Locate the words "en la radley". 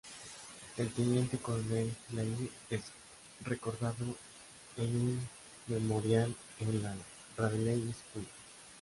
6.59-7.93